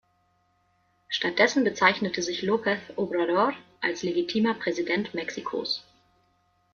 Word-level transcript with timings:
Stattdessen 1.09 1.63
bezeichnete 1.63 2.23
sich 2.23 2.41
López 2.41 2.79
Obrador 2.95 3.53
als 3.81 4.01
legitimer 4.01 4.55
Präsident 4.55 5.13
Mexikos. 5.13 5.83